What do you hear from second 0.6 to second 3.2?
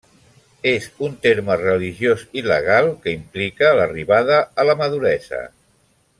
És un terme religiós i legal que